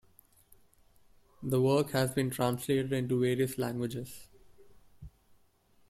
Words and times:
The 1.43 1.61
work 1.61 1.91
has 1.91 2.11
been 2.11 2.31
translated 2.31 2.91
into 2.91 3.21
various 3.21 3.59
languages. 3.59 4.25